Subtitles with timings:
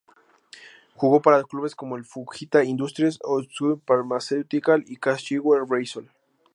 [0.95, 6.09] Jugó para clubes como el Fujita Industries, Otsuka Pharmaceutical y Kashiwa Reysol.